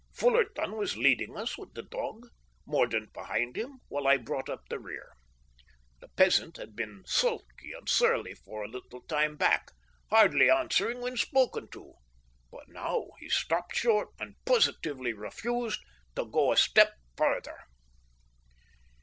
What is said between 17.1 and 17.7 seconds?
farther.